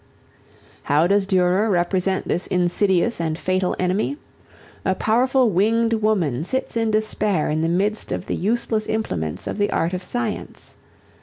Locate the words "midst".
7.69-8.11